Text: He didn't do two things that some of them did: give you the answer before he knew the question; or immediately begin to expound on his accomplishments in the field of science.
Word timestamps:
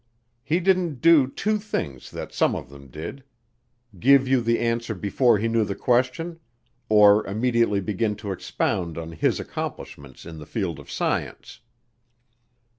He 0.41 0.59
didn't 0.59 0.95
do 0.99 1.27
two 1.27 1.59
things 1.59 2.09
that 2.09 2.33
some 2.33 2.55
of 2.55 2.69
them 2.69 2.87
did: 2.87 3.23
give 3.99 4.27
you 4.27 4.41
the 4.41 4.57
answer 4.57 4.95
before 4.95 5.37
he 5.37 5.47
knew 5.47 5.63
the 5.63 5.75
question; 5.75 6.39
or 6.89 7.23
immediately 7.27 7.81
begin 7.81 8.15
to 8.15 8.31
expound 8.31 8.97
on 8.97 9.11
his 9.11 9.39
accomplishments 9.39 10.25
in 10.25 10.39
the 10.39 10.47
field 10.47 10.79
of 10.79 10.89
science. 10.89 11.59